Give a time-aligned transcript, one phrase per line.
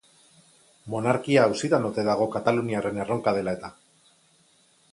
[0.93, 3.73] Monarkia auzitan ote dago kataluniarren erronka dela eta?